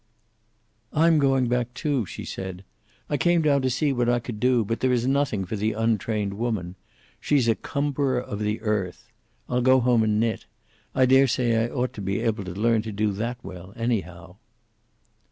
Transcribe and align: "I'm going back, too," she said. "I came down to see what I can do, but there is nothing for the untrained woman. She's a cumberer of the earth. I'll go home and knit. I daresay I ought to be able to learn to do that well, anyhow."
"I'm 0.93 1.19
going 1.19 1.45
back, 1.47 1.75
too," 1.75 2.07
she 2.07 2.25
said. 2.25 2.63
"I 3.07 3.17
came 3.17 3.43
down 3.43 3.61
to 3.61 3.69
see 3.69 3.93
what 3.93 4.09
I 4.09 4.17
can 4.17 4.39
do, 4.39 4.65
but 4.65 4.79
there 4.79 4.91
is 4.91 5.05
nothing 5.05 5.45
for 5.45 5.55
the 5.55 5.73
untrained 5.73 6.33
woman. 6.39 6.73
She's 7.19 7.47
a 7.47 7.53
cumberer 7.53 8.19
of 8.19 8.39
the 8.39 8.59
earth. 8.61 9.11
I'll 9.47 9.61
go 9.61 9.79
home 9.79 10.01
and 10.01 10.19
knit. 10.19 10.47
I 10.95 11.05
daresay 11.05 11.55
I 11.55 11.69
ought 11.71 11.93
to 11.93 12.01
be 12.01 12.19
able 12.21 12.43
to 12.45 12.55
learn 12.59 12.81
to 12.81 12.91
do 12.91 13.11
that 13.11 13.37
well, 13.43 13.73
anyhow." 13.75 14.37